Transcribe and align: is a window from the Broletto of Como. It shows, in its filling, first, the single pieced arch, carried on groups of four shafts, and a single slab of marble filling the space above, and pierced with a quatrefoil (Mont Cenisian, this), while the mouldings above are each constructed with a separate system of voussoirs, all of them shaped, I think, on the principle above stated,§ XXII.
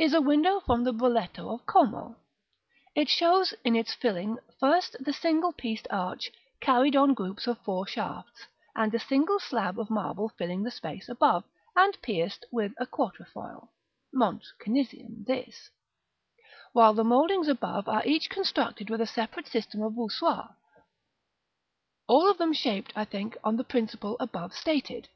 is 0.00 0.14
a 0.14 0.22
window 0.22 0.58
from 0.60 0.84
the 0.84 0.90
Broletto 0.94 1.52
of 1.52 1.66
Como. 1.66 2.16
It 2.94 3.10
shows, 3.10 3.52
in 3.62 3.76
its 3.76 3.92
filling, 3.92 4.38
first, 4.58 4.96
the 4.98 5.12
single 5.12 5.52
pieced 5.52 5.86
arch, 5.90 6.32
carried 6.62 6.96
on 6.96 7.12
groups 7.12 7.46
of 7.46 7.58
four 7.58 7.86
shafts, 7.86 8.46
and 8.74 8.94
a 8.94 8.98
single 8.98 9.38
slab 9.38 9.78
of 9.78 9.90
marble 9.90 10.30
filling 10.38 10.62
the 10.62 10.70
space 10.70 11.10
above, 11.10 11.44
and 11.76 12.00
pierced 12.00 12.46
with 12.50 12.72
a 12.78 12.86
quatrefoil 12.86 13.68
(Mont 14.14 14.44
Cenisian, 14.64 15.24
this), 15.26 15.68
while 16.72 16.94
the 16.94 17.04
mouldings 17.04 17.46
above 17.46 17.86
are 17.86 18.02
each 18.06 18.30
constructed 18.30 18.88
with 18.88 19.02
a 19.02 19.06
separate 19.06 19.46
system 19.46 19.82
of 19.82 19.92
voussoirs, 19.92 20.54
all 22.08 22.30
of 22.30 22.38
them 22.38 22.54
shaped, 22.54 22.94
I 22.96 23.04
think, 23.04 23.36
on 23.44 23.58
the 23.58 23.62
principle 23.62 24.16
above 24.20 24.54
stated,§ 24.54 25.02
XXII. 25.02 25.10